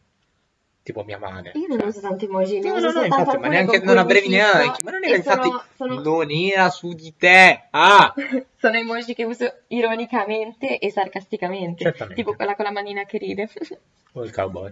[0.85, 1.53] Tipo mia madre.
[1.55, 4.27] Io non uso tanti emoji, ne No, uso no, no, infatti, ma neanche, non abbrevi
[4.27, 4.83] neanche.
[4.83, 7.69] Ma non era infatti, sono, non era su di te.
[7.71, 8.13] Ah!
[8.55, 11.85] sono emoji che uso ironicamente e sarcasticamente.
[11.85, 12.21] Certamente.
[12.21, 13.49] Tipo quella con la manina che ride.
[14.13, 14.71] O il cowboy.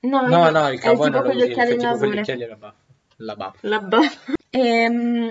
[0.00, 2.76] No, No, no, il cowboy non lo è tipo con gli occhiali e la baffa.
[3.16, 3.58] La baffa.
[3.68, 4.32] La baffa.
[4.48, 5.28] Ehm,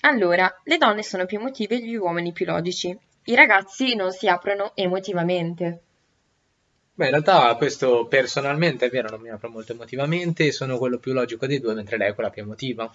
[0.00, 2.98] allora, le donne sono più emotive e gli uomini più logici.
[3.24, 5.82] I ragazzi non si aprono emotivamente.
[6.96, 11.12] Beh, in realtà questo personalmente è vero, non mi apro molto emotivamente, sono quello più
[11.12, 12.88] logico dei due, mentre lei è quella più emotiva.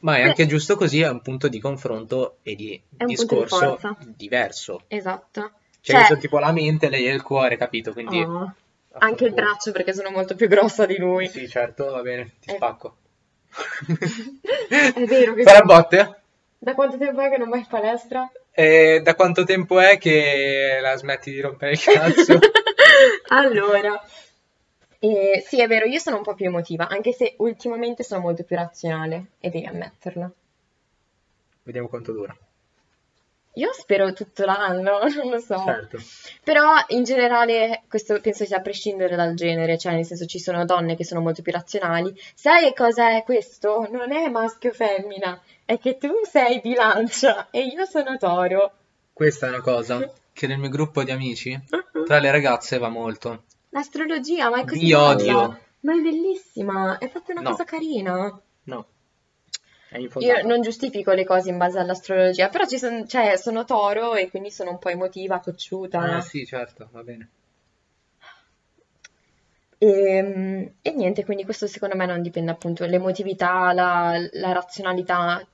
[0.00, 0.28] Ma è Beh.
[0.28, 3.56] anche giusto così, è un punto di confronto e di È un punto di discorso
[3.78, 3.96] forza.
[4.16, 4.82] diverso.
[4.88, 5.52] Esatto.
[5.80, 7.92] Cioè, io sono tipo la mente, lei è il cuore, capito?
[7.92, 8.20] Quindi...
[8.20, 8.54] oh,
[8.98, 11.26] anche il braccio perché sono molto più grossa di lui.
[11.28, 12.54] Sì, certo, va bene, ti Eh.
[12.56, 12.96] spacco.
[14.68, 16.20] È vero che Farà botte?
[16.58, 18.30] Da quanto tempo è che non vai in palestra?
[18.52, 22.38] E da quanto tempo è che la smetti di rompere il cazzo?
[23.28, 24.02] Allora,
[24.98, 28.44] eh, sì, è vero, io sono un po' più emotiva, anche se ultimamente sono molto
[28.44, 30.34] più razionale, e devi ammetterlo.
[31.62, 32.36] Vediamo quanto dura.
[33.54, 35.62] Io spero tutto l'anno, non lo so.
[35.64, 35.98] Certo.
[36.44, 40.64] Però in generale questo penso sia a prescindere dal genere, cioè nel senso ci sono
[40.64, 42.14] donne che sono molto più razionali.
[42.34, 43.88] Sai cosa è questo?
[43.90, 48.72] Non è maschio o femmina, è che tu sei bilancia e io sono toro.
[49.12, 49.98] Questa è una cosa
[50.32, 51.58] che nel mio gruppo di amici,
[52.06, 53.44] tra le ragazze va molto.
[53.70, 55.08] L'astrologia, ma è così Vi bella.
[55.08, 55.60] odio.
[55.80, 57.50] Ma è bellissima, è proprio una No.
[57.52, 58.40] cosa carina.
[58.64, 58.86] No.
[60.18, 64.28] Io non giustifico le cose in base all'astrologia, però ci son- cioè, sono toro e
[64.30, 65.98] quindi sono un po' emotiva, cocciuta.
[66.00, 67.28] Ah, sì, certo, va bene.
[69.78, 75.44] E, e niente, quindi questo secondo me non dipende appunto, l'emotività, la, la razionalità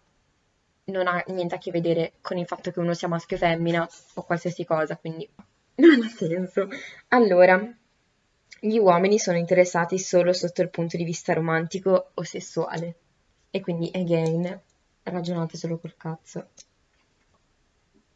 [0.87, 3.89] non ha niente a che vedere con il fatto che uno sia maschio o femmina
[4.15, 5.29] o qualsiasi cosa, quindi
[5.77, 6.69] non ha senso.
[7.09, 7.61] Allora,
[8.61, 12.95] gli uomini sono interessati solo sotto il punto di vista romantico o sessuale.
[13.51, 14.61] E quindi, again,
[15.05, 16.49] ragionate solo col cazzo.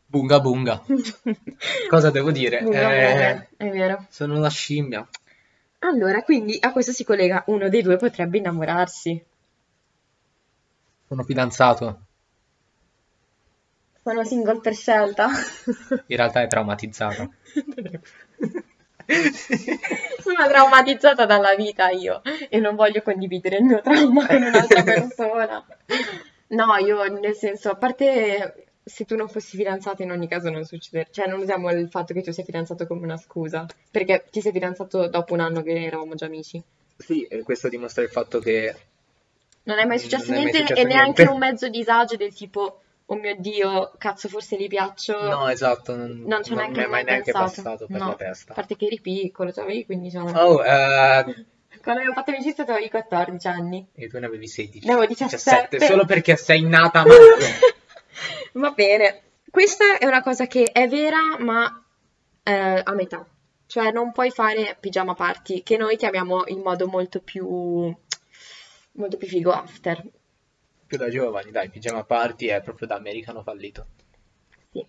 [0.07, 0.83] Bunga bunga.
[1.89, 2.63] Cosa devo dire?
[2.63, 4.07] Bunga Eh, è vero.
[4.11, 5.09] sono una scimmia.
[5.81, 9.25] Allora, quindi a questo si collega uno dei due potrebbe innamorarsi.
[11.07, 12.01] Sono fidanzato.
[14.11, 15.29] Sono single per scelta.
[16.07, 17.33] In realtà è traumatizzato.
[20.21, 25.65] Sono traumatizzata dalla vita io e non voglio condividere il mio trauma con un'altra persona.
[26.49, 30.65] No, io nel senso, a parte se tu non fossi fidanzato in ogni caso non
[30.65, 34.41] succederebbe, cioè non usiamo il fatto che tu sia fidanzato come una scusa, perché ti
[34.41, 36.61] sei fidanzato dopo un anno che eravamo già amici.
[36.97, 38.75] Sì, e questo dimostra il fatto che
[39.65, 41.33] Non è mai successo Non è mai niente successo e neanche niente.
[41.33, 42.81] un mezzo disagio del tipo,
[43.13, 45.21] oh mio Dio, cazzo forse gli piaccio.
[45.21, 47.63] No, esatto, non, Non ci ho non neanche mi è mai neanche pensato.
[47.63, 48.55] passato per No, la A testa.
[48.55, 50.33] parte che eri piccolo, cioè avevi 15 anni.
[50.35, 51.25] Oh, eh,
[51.83, 53.89] Quando abbiamo fatto amicizia avevi 14 anni.
[53.95, 54.87] e tu ne avevi 16.
[54.87, 55.81] Ne avevo 17.
[55.81, 57.59] solo perché sei nata male.
[58.53, 59.23] Va bene.
[59.51, 61.85] Questa è una cosa che è vera, ma
[62.43, 63.27] eh, a metà.
[63.67, 67.47] Cioè non puoi fare pigiama party, che noi chiamiamo in modo molto più,
[68.93, 70.03] molto più figo after.
[70.91, 73.87] Più da giovani, dai, Pigiama Party è proprio da americano fallito.
[74.73, 74.85] Sì.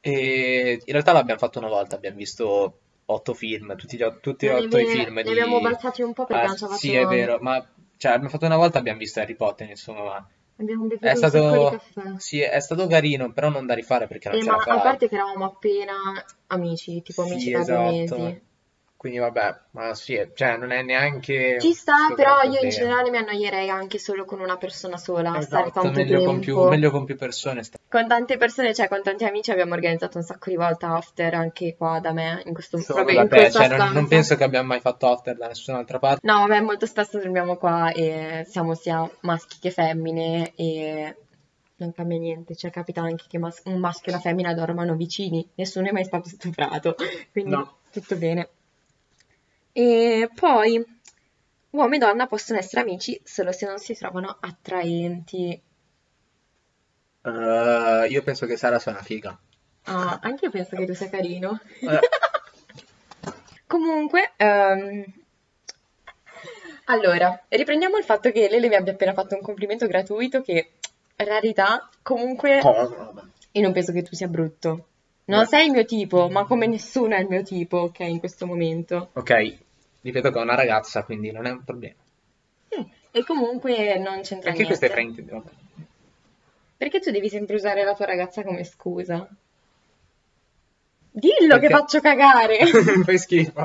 [0.00, 4.50] E in realtà l'abbiamo fatto una volta, abbiamo visto otto film, tutti, gli, tutti e
[4.52, 5.30] otto i film ne di...
[5.30, 7.16] abbiamo balzati un po' perché Ah, non ce la Sì, è facevamo.
[7.16, 7.66] vero, ma
[7.96, 11.16] cioè, abbiamo fatto una volta, abbiamo visto Harry Potter, insomma, ma Abbiamo bevuto È un
[11.16, 12.14] sacco di stato, caffè.
[12.18, 14.64] sì, è stato carino, però non da rifare perché non Eh, ce ma la a
[14.66, 14.82] fai.
[14.82, 15.94] parte che eravamo appena
[16.48, 18.22] amici, tipo amici Sì, da due esatto.
[18.22, 18.42] mesi.
[19.02, 23.16] Quindi vabbè, ma sì, cioè non è neanche Ci sta, però io in generale mi
[23.16, 26.70] annoierei anche solo con una persona sola, stare Esatto, tanto meglio con più, tempo.
[26.70, 27.64] meglio con più persone.
[27.64, 31.34] sta- Con tante persone, cioè con tanti amici abbiamo organizzato un sacco di volte after
[31.34, 33.90] anche qua da me, in questo, Solo proprio da in te, questa cioè non, non
[33.90, 34.08] stanza.
[34.08, 36.20] penso che abbiamo mai fatto after da nessun'altra parte.
[36.24, 41.16] No, vabbè, molto spesso dormiamo qua e siamo sia maschi che femmine e
[41.78, 45.44] non cambia niente, cioè capita anche che mas- un maschio e una femmina dormano vicini,
[45.56, 46.94] nessuno è mai stato stuprato,
[47.32, 47.78] quindi No.
[47.90, 48.48] tutto bene.
[49.72, 50.84] E poi
[51.70, 55.60] uomo e donna possono essere amici solo se non si trovano attraenti.
[57.24, 59.38] Eh, io penso che Sara sia una figa.
[59.84, 61.60] Ah, anche io penso che tu sia carino.
[61.80, 61.98] Eh.
[63.66, 65.04] Comunque, ehm,
[66.86, 70.72] allora, riprendiamo il fatto che Lele mi abbia appena fatto un complimento gratuito che,
[71.16, 72.84] rarità, comunque, Cosa?
[72.84, 73.22] Vabbè.
[73.52, 74.88] io non penso che tu sia brutto.
[75.36, 78.46] Non sei il mio tipo, ma come nessuno è il mio tipo, ok, in questo
[78.46, 79.10] momento.
[79.14, 79.56] Ok,
[80.02, 81.94] ripeto che è una ragazza, quindi non è un problema.
[82.78, 85.22] Mm, E comunque non c'entra Anche questo è niente.
[85.22, 85.36] fraintendibile.
[85.38, 85.50] vabbè.
[86.76, 89.28] Perché tu devi sempre usare la tua ragazza come scusa?
[91.14, 92.58] Dillo che Perché- faccio cagare!
[93.04, 93.64] Fai schifo.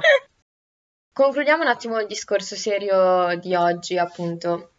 [1.14, 4.72] Concludiamo un attimo il discorso serio di oggi, appunto.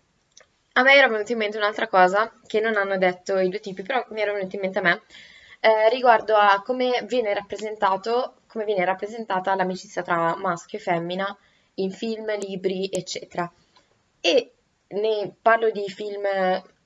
[0.75, 3.83] A me era venuta in mente un'altra cosa che non hanno detto i due tipi,
[3.83, 5.03] però mi era venuta in mente a me,
[5.61, 11.37] eh, riguardo a come viene rappresentato, come viene rappresentata l'amicizia tra maschio e femmina
[11.75, 13.51] in film, libri, eccetera.
[14.21, 14.53] E
[14.89, 16.27] ne parlo di film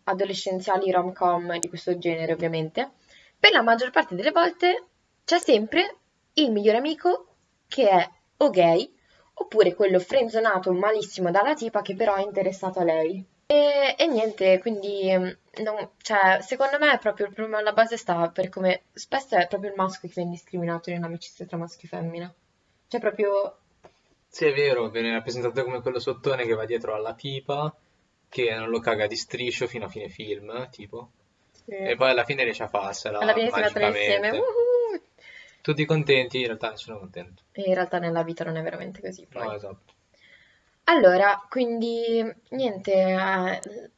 [0.04, 2.92] adolescenziali rom-com di questo genere, ovviamente.
[3.38, 4.86] Per la maggior parte delle volte
[5.24, 5.96] c'è sempre
[6.34, 7.26] il migliore amico
[7.68, 8.08] che è
[8.38, 8.92] o gay
[9.34, 13.24] oppure quello frenzonato malissimo dalla tipa che però è interessato a lei.
[13.54, 15.28] E, e niente, quindi mm,
[15.62, 19.46] non- cioè, secondo me è proprio il problema alla base sta per come spesso è
[19.46, 22.34] proprio il maschio che viene discriminato in un'amicizia tra maschio e femmina.
[22.88, 23.58] Cioè proprio
[24.28, 27.74] Sì, è vero, viene rappresentato come quello sottone che va dietro alla tipa,
[28.28, 31.10] che non lo caga di striscio fino a fine film, tipo.
[31.66, 34.30] E poi alla fine riesce a farsela alla fine si mettono insieme.
[34.30, 34.38] magicamente.
[34.38, 35.02] uhuh.
[35.60, 37.42] Tutti contenti, in realtà nessuno è contento.
[37.52, 39.46] E in realtà nella vita non è veramente così, poi.
[39.46, 39.92] No, esatto.
[40.84, 43.90] Allora, quindi niente, eh,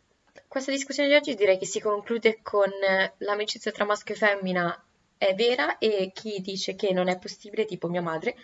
[0.49, 4.85] questa discussione di oggi direi che si conclude con eh, l'amicizia tra maschio e femmina
[5.19, 8.35] è vera e chi dice che non è possibile, tipo mia madre,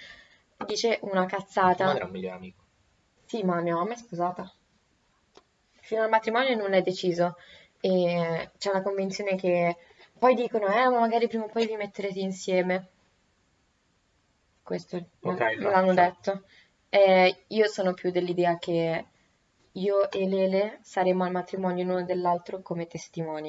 [0.67, 1.85] dice una Tua cazzata.
[1.87, 2.65] madre è un migliore amico.
[3.25, 4.53] Sì, ma mia mamma è sposata.
[5.81, 7.37] Fino al matrimonio non è deciso
[7.81, 9.77] e c'è una convinzione che
[10.19, 12.89] poi dicono, eh, ma magari prima o poi vi metterete insieme.
[14.63, 15.95] Questo Ok, me no, l'hanno sì.
[15.95, 16.45] detto.
[16.93, 19.05] E io sono più dell'idea che
[19.73, 23.49] io e Lele saremo al matrimonio l'uno dell'altro come testimoni.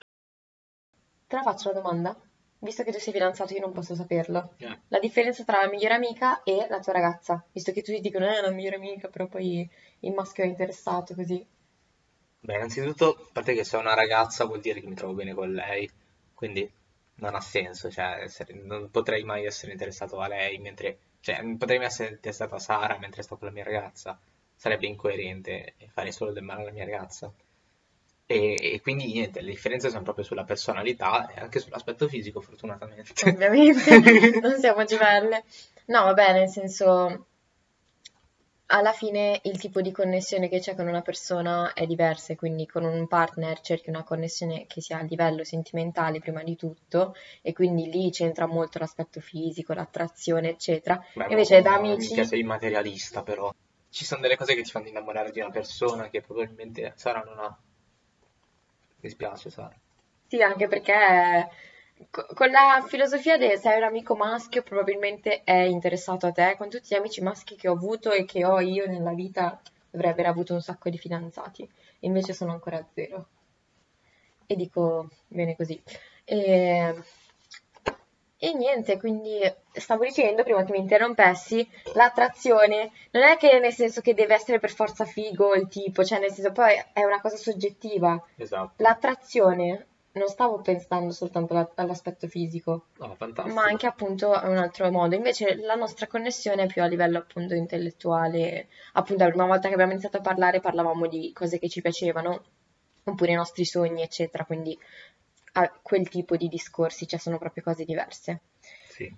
[1.27, 2.15] Te la faccio la domanda?
[2.60, 4.54] Visto che tu sei fidanzato, io non posso saperlo.
[4.58, 4.80] Eh.
[4.89, 8.41] La differenza tra la migliore amica e la tua ragazza, visto che tutti dicono, eh,
[8.41, 9.67] la migliore amica, però poi
[10.01, 11.43] il maschio è interessato, così.
[12.41, 15.34] Beh, innanzitutto, a parte che se ho una ragazza vuol dire che mi trovo bene
[15.34, 15.89] con lei,
[16.36, 16.69] quindi
[17.15, 21.79] non ha senso, cioè essere- non potrei mai essere interessato a lei, mentre, cioè potrei
[21.79, 24.19] essere interessato a Sara mentre sto con la mia ragazza,
[24.55, 27.31] sarebbe incoerente fare solo del male alla mia ragazza.
[28.25, 33.13] E, e quindi niente, le differenze sono proprio sulla personalità e anche sull'aspetto fisico, fortunatamente.
[33.29, 35.43] Ovviamente, non siamo gemelle.
[35.86, 37.27] No, vabbè, nel senso,
[38.71, 42.84] alla fine il tipo di connessione che c'è con una persona è diversa, quindi con
[42.84, 47.91] un partner cerchi una connessione che sia a livello sentimentale prima di tutto, e quindi
[47.91, 51.03] lì c'entra molto l'aspetto fisico, l'attrazione, eccetera.
[51.13, 52.12] Beh, Invece da amici...
[52.12, 53.53] mica sei materialista, però.
[53.89, 57.39] Ci sono delle cose che ti fanno innamorare di una persona che probabilmente Sara non
[57.39, 57.57] ha.
[59.01, 59.75] Mi spiace, Sara.
[60.27, 61.49] Sì, anche perché
[62.09, 66.87] con la filosofia di sei un amico maschio probabilmente è interessato a te, con tutti
[66.89, 70.53] gli amici maschi che ho avuto e che ho io nella vita dovrei aver avuto
[70.53, 73.27] un sacco di fidanzati, invece sono ancora a zero.
[74.47, 75.81] E dico bene così.
[76.23, 76.95] E,
[78.37, 79.39] e niente, quindi
[79.71, 84.59] stavo dicendo prima che mi interrompessi, l'attrazione non è che nel senso che deve essere
[84.59, 88.21] per forza figo il tipo, cioè nel senso poi è una cosa soggettiva.
[88.37, 88.73] Esatto.
[88.77, 94.89] L'attrazione non stavo pensando soltanto alla- all'aspetto fisico, No, ma anche appunto a un altro
[94.91, 95.15] modo.
[95.15, 98.67] Invece la nostra connessione è più a livello appunto intellettuale.
[98.93, 102.43] Appunto, la prima volta che abbiamo iniziato a parlare parlavamo di cose che ci piacevano,
[103.04, 104.45] oppure i nostri sogni, eccetera.
[104.45, 104.78] Quindi
[105.54, 108.41] a quel tipo di discorsi, cioè sono proprio cose diverse.
[108.88, 109.13] Sì.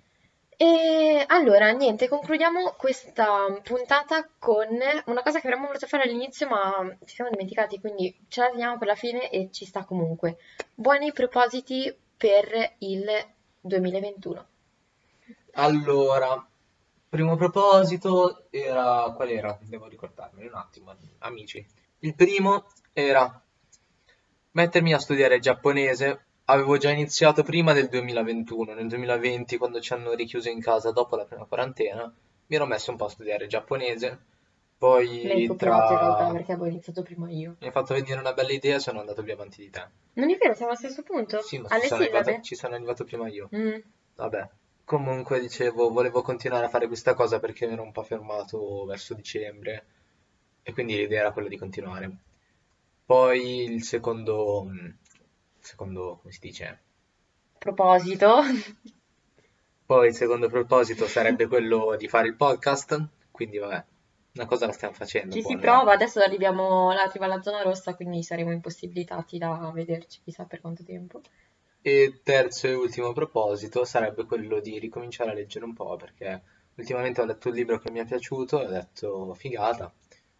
[0.56, 4.68] E allora, niente, concludiamo questa puntata con
[5.06, 8.78] una cosa che avremmo voluto fare all'inizio, ma ci siamo dimenticati, quindi ce la teniamo
[8.78, 10.36] per la fine e ci sta comunque.
[10.74, 13.04] Buoni propositi per il
[13.60, 14.46] 2021.
[15.54, 16.46] Allora,
[17.08, 19.12] primo proposito era...
[19.14, 19.58] qual era?
[19.62, 21.66] Devo ricordarmene un attimo, amici.
[22.00, 23.42] Il primo era
[24.52, 26.24] mettermi a studiare giapponese.
[26.46, 31.16] Avevo già iniziato prima del 2021, nel 2020 quando ci hanno richiuso in casa dopo
[31.16, 32.12] la prima quarantena,
[32.46, 34.18] mi ero messo un po' a studiare giapponese.
[34.76, 36.32] Poi L'hai copiato in realtà tra...
[36.32, 37.56] perché avevo iniziato prima io.
[37.60, 39.88] Mi hai fatto venire una bella idea, sono andato più avanti di te.
[40.14, 41.40] Non è vero, siamo allo stesso punto?
[41.40, 42.42] Sì, ma ci Alle sono arrivato, sillabe?
[42.42, 43.48] ci sono arrivato prima io.
[43.56, 43.76] Mm.
[44.16, 44.48] Vabbè,
[44.84, 49.14] comunque dicevo, volevo continuare a fare questa cosa perché mi ero un po' fermato verso
[49.14, 49.86] dicembre
[50.62, 52.16] e quindi l'idea era quella di continuare.
[53.06, 54.94] Poi il secondo, il
[55.64, 56.82] secondo, come si dice?
[57.58, 58.40] Proposito.
[59.86, 63.84] Poi il secondo proposito sarebbe quello di fare il podcast, quindi vabbè,
[64.34, 65.60] una cosa la stiamo facendo, Ci si buona.
[65.60, 70.84] prova, adesso arriviamo, arriva la zona rossa, quindi saremo impossibilitati da vederci chissà per quanto
[70.84, 71.20] tempo.
[71.82, 76.42] E terzo e ultimo proposito sarebbe quello di ricominciare a leggere un po', perché
[76.76, 79.92] ultimamente ho letto un libro che mi è piaciuto e ho detto figata,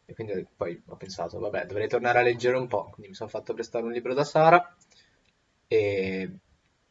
[0.07, 3.29] e quindi poi ho pensato, vabbè, dovrei tornare a leggere un po', quindi mi sono
[3.29, 4.75] fatto prestare un libro da Sara
[5.75, 6.31] e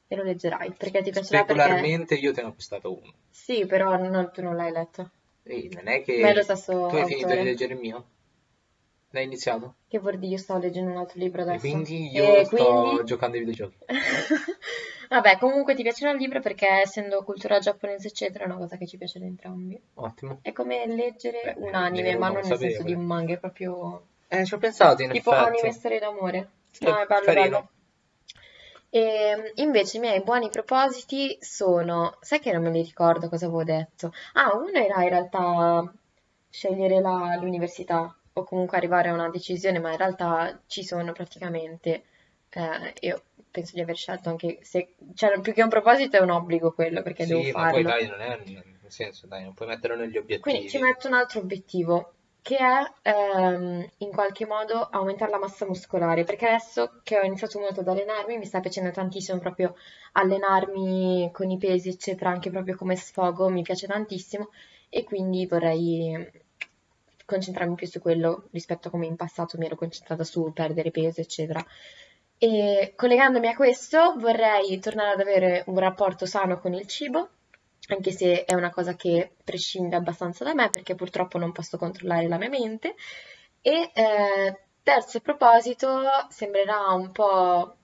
[0.07, 1.61] E lo leggerai, perché ti piacerà perché...
[1.61, 3.13] specularmente io te ne ho prestato uno.
[3.29, 5.09] Sì, però non- tu non l'hai letto.
[5.43, 7.43] E non è Ma è lo che stesso tu hai finito di autore.
[7.43, 8.05] leggere il mio?
[9.11, 9.75] L'hai iniziato?
[9.87, 10.31] Che vuol dire?
[10.33, 11.59] Io stavo leggendo un altro libro E adesso.
[11.59, 13.05] quindi io E sto quindi...
[13.05, 13.77] giocando ai videogiochi.
[15.09, 18.87] Vabbè, comunque ti piacerà il libro perché essendo cultura giapponese eccetera è una cosa che
[18.87, 19.79] ci piace ad entrambi.
[19.95, 20.39] Ottimo.
[20.41, 24.01] È come leggere Beh, un anime, ma non nel senso di un manga, è proprio
[24.29, 25.47] Eh, ci ho pensato in tipo effetti.
[25.47, 26.49] anime storie d'amore.
[26.71, 27.43] Sì, No, è bello, carino.
[27.49, 27.69] bello.
[29.01, 33.63] E invece i miei buoni propositi sono, sai che non me li ricordo cosa avevo
[33.63, 34.11] detto.
[34.33, 35.91] Ah, uno era in realtà
[36.49, 42.03] scegliere la- l'università o comunque arrivare a una decisione, ma in realtà ci sono praticamente,
[42.49, 46.29] eh, io penso di aver scelto anche se, cioè più che un proposito è un
[46.31, 47.83] obbligo quello perché devo Sì, ma poi farlo.
[47.83, 50.77] dai, non è nel senso, dai, non puoi metterlo negli Quindi ci obiettivi.
[50.77, 56.47] metto un altro obiettivo, che è ehm, in qualche modo aumentare la massa muscolare, perché
[56.47, 59.75] adesso che ho iniziato molto ad allenarmi, mi sta piacendo tantissimo proprio
[60.11, 64.49] allenarmi con i pesi, eccetera, anche proprio come sfogo, mi piace tantissimo
[64.89, 66.29] e quindi vorrei
[67.25, 71.21] concentrarmi più su quello rispetto a come in passato mi ero concentrata su perdere peso,
[71.21, 71.65] eccetera.
[72.37, 77.29] E collegandomi a questo, vorrei tornare ad avere un rapporto sano con il cibo,
[77.87, 82.27] anche se è una cosa che prescinde abbastanza da me, perché purtroppo non posso controllare
[82.27, 82.95] la mia mente.
[83.61, 87.75] E eh, terzo proposito, sembrerà un po'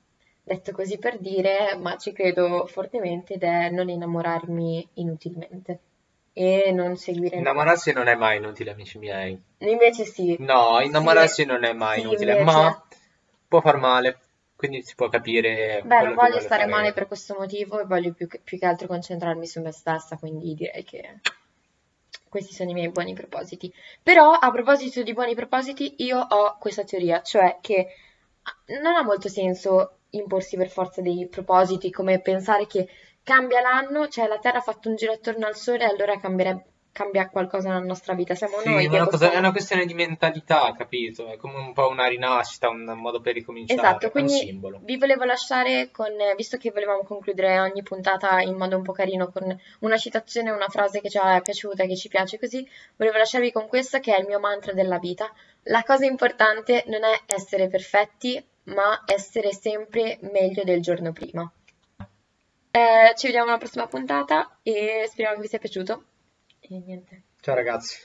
[0.44, 5.80] detto così per dire, ma ci credo fortemente, ed è non innamorarmi inutilmente
[6.34, 7.38] e non seguire...
[7.38, 9.40] Innamorarsi non è mai inutile, amici miei.
[9.60, 12.58] Invece sì, No, sì, innamorarsi non è mai sì, inutile, invece.
[12.58, 12.84] ma
[13.48, 14.20] può far male,
[14.60, 16.66] quindi si può capire Beh, non voglio stare fare.
[16.66, 20.18] male per questo motivo e voglio più che, più che altro concentrarmi su me stessa,
[20.18, 21.22] quindi direi che
[22.28, 23.74] questi sono i miei buoni propositi.
[24.04, 27.88] Però, a proposito di buoni propositi, io ho questa teoria, cioè che
[28.82, 32.90] non ha molto senso imporsi per forza dei propositi, come pensare che
[33.24, 36.66] cambia l'anno, cioè la Terra ha fatto un giro attorno al Sole e allora cambierebbe-
[36.92, 38.36] cambia qualcosa nella nostra vita.
[38.36, 41.28] Siamo Sì, noi è una, cosa- è una questione di mentalità, capito?
[41.28, 44.80] È come un po' una rinascita, un modo per ricominciare, Esatto, quindi simbolo.
[44.84, 49.32] vi volevo lasciare con, visto che volevamo concludere ogni puntata in modo un po' carino
[49.32, 53.52] con una citazione, una frase che ci è piaciuta, che ci piace così, volevo lasciarvi
[53.52, 55.32] con questo che è il mio mantra della vita.
[55.64, 61.50] La cosa importante non è essere perfetti, ma essere sempre meglio del giorno prima.
[62.72, 66.04] Eh, ci vediamo alla prossima puntata e speriamo che vi sia piaciuto.
[66.62, 67.24] E niente.
[67.42, 67.98] Ciao ragazzi.